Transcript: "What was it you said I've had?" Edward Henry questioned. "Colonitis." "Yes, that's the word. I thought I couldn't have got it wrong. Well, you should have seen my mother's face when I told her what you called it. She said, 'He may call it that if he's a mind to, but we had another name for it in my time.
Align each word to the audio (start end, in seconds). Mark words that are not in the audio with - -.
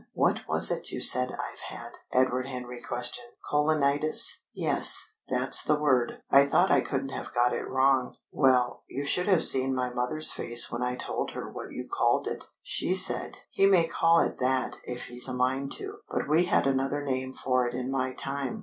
"What 0.13 0.39
was 0.49 0.71
it 0.71 0.89
you 0.89 0.99
said 0.99 1.31
I've 1.31 1.59
had?" 1.59 1.99
Edward 2.11 2.47
Henry 2.47 2.81
questioned. 2.81 3.33
"Colonitis." 3.47 4.39
"Yes, 4.51 5.11
that's 5.29 5.61
the 5.63 5.79
word. 5.79 6.23
I 6.31 6.47
thought 6.47 6.71
I 6.71 6.81
couldn't 6.81 7.11
have 7.11 7.31
got 7.35 7.53
it 7.53 7.67
wrong. 7.69 8.15
Well, 8.31 8.83
you 8.89 9.05
should 9.05 9.27
have 9.27 9.43
seen 9.43 9.75
my 9.75 9.91
mother's 9.91 10.31
face 10.31 10.71
when 10.71 10.81
I 10.81 10.95
told 10.95 11.33
her 11.35 11.47
what 11.51 11.71
you 11.71 11.87
called 11.87 12.27
it. 12.27 12.43
She 12.63 12.95
said, 12.95 13.37
'He 13.51 13.67
may 13.67 13.85
call 13.87 14.21
it 14.21 14.39
that 14.39 14.81
if 14.85 15.03
he's 15.03 15.27
a 15.27 15.35
mind 15.35 15.71
to, 15.73 15.97
but 16.09 16.27
we 16.27 16.45
had 16.45 16.65
another 16.65 17.05
name 17.05 17.35
for 17.35 17.67
it 17.67 17.75
in 17.75 17.91
my 17.91 18.11
time. 18.13 18.59